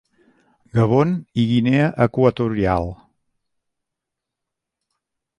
[0.77, 2.87] Gabon i Guinea Equatorial.